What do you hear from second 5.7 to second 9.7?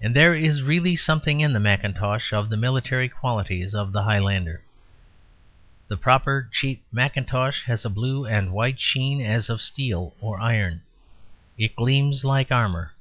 The proper cheap mackintosh has a blue and white sheen as of